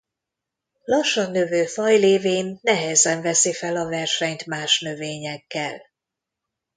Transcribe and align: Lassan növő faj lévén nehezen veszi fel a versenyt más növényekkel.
Lassan 0.85 1.31
növő 1.31 1.65
faj 1.65 1.95
lévén 1.97 2.59
nehezen 2.61 3.21
veszi 3.21 3.53
fel 3.53 3.75
a 3.75 3.85
versenyt 3.89 4.45
más 4.45 4.79
növényekkel. 4.79 5.81